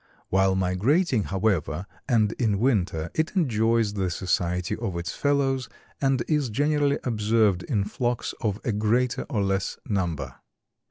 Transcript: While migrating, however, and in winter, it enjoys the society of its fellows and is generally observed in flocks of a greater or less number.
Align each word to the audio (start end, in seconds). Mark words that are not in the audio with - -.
While 0.29 0.55
migrating, 0.55 1.25
however, 1.25 1.85
and 2.09 2.31
in 2.39 2.57
winter, 2.57 3.11
it 3.13 3.35
enjoys 3.35 3.93
the 3.93 4.09
society 4.09 4.75
of 4.77 4.97
its 4.97 5.11
fellows 5.11 5.69
and 6.01 6.23
is 6.27 6.49
generally 6.49 6.97
observed 7.03 7.61
in 7.61 7.83
flocks 7.83 8.33
of 8.41 8.59
a 8.63 8.71
greater 8.71 9.27
or 9.29 9.43
less 9.43 9.77
number. 9.87 10.37